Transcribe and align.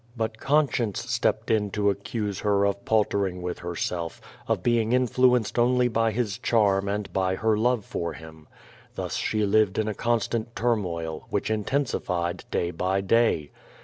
But 0.17 0.39
conscience 0.39 0.99
stepped 1.11 1.51
in 1.51 1.69
to 1.77 1.91
accuse 1.91 2.39
her 2.39 2.65
of 2.65 2.85
paltering 2.85 3.43
with 3.43 3.59
herself, 3.59 4.19
of 4.47 4.63
being 4.63 4.93
influenced 4.93 5.59
only 5.59 5.87
by 5.89 6.09
his 6.09 6.39
charm 6.39 6.87
and 6.87 7.13
by 7.13 7.35
her 7.35 7.55
love 7.55 7.85
for 7.85 8.13
him. 8.13 8.47
Thus 8.95 9.15
she 9.15 9.45
lived 9.45 9.77
in 9.77 9.87
a 9.87 9.93
constant 9.93 10.55
tur 10.55 10.75
moil, 10.75 11.27
which 11.29 11.51
intensified 11.51 12.45
day 12.49 12.71
by 12.71 13.01
day. 13.01 13.51